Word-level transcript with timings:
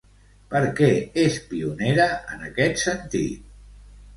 Per 0.53 0.61
què 0.79 0.87
és 1.25 1.37
pionera, 1.51 2.07
en 2.37 2.43
aquest 2.51 2.83
sentit? 2.87 3.53